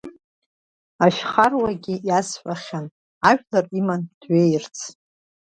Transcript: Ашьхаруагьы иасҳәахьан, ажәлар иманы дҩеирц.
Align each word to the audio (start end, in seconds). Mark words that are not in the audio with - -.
Ашьхаруагьы 1.05 1.95
иасҳәахьан, 2.07 2.85
ажәлар 3.29 3.65
иманы 3.79 4.05
дҩеирц. 4.19 4.77